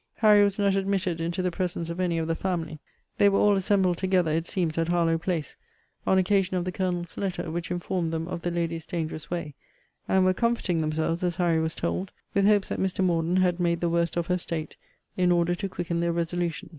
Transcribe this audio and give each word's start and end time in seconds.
Harry 0.15 0.43
was 0.43 0.57
not 0.57 0.73
admitted 0.75 1.21
into 1.21 1.43
the 1.43 1.51
presence 1.51 1.87
of 1.87 1.99
any 1.99 2.17
of 2.17 2.27
the 2.27 2.33
family. 2.33 2.79
They 3.19 3.29
were 3.29 3.37
all 3.37 3.55
assembled 3.55 3.99
together, 3.99 4.31
it 4.31 4.47
seems, 4.47 4.75
at 4.79 4.87
Harlowe 4.87 5.19
place, 5.19 5.57
on 6.07 6.17
occasion 6.17 6.57
of 6.57 6.65
the 6.65 6.71
Colonel's 6.71 7.17
letter, 7.19 7.51
which 7.51 7.69
informed 7.69 8.11
them 8.11 8.27
of 8.27 8.41
the 8.41 8.49
lady's 8.49 8.87
dangerous 8.87 9.29
way;* 9.29 9.53
and 10.07 10.25
were 10.25 10.33
comforting 10.33 10.81
themselves, 10.81 11.23
as 11.23 11.35
Harry 11.35 11.59
was 11.59 11.75
told, 11.75 12.11
with 12.33 12.47
hopes 12.47 12.69
that 12.69 12.79
Mr. 12.79 13.05
Morden 13.05 13.35
had 13.37 13.59
made 13.59 13.79
the 13.79 13.89
worst 13.89 14.17
of 14.17 14.25
her 14.25 14.39
state, 14.39 14.75
in 15.17 15.31
order 15.31 15.53
to 15.53 15.69
quicken 15.69 15.99
their 15.99 16.11
resolutions. 16.11 16.69